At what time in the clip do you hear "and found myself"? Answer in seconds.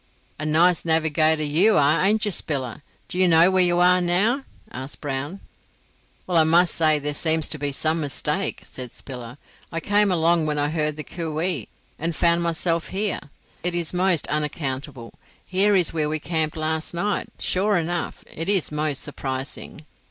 11.99-12.87